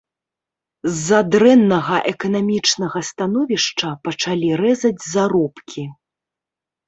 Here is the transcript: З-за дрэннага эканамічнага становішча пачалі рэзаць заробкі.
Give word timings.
З-за 0.91 1.19
дрэннага 1.33 1.97
эканамічнага 2.11 2.99
становішча 3.09 3.89
пачалі 4.09 4.49
рэзаць 4.65 5.03
заробкі. 5.13 5.83